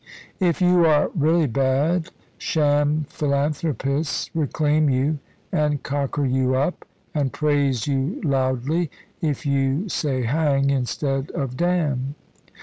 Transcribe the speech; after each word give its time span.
If 0.39 0.63
you 0.63 0.83
are 0.87 1.11
really 1.13 1.45
bad, 1.45 2.09
sham 2.39 3.05
philanthropists 3.07 4.31
reclaim 4.35 4.89
you 4.89 5.19
and 5.51 5.83
cocker 5.83 6.25
you 6.25 6.55
up, 6.55 6.85
and 7.13 7.31
praise 7.31 7.85
you 7.85 8.19
loudly 8.23 8.89
if 9.21 9.45
you 9.45 9.87
say 9.89 10.23
'Hang' 10.23 10.71
instead 10.71 11.29
of 11.35 11.55
'Damn!' 11.55 12.15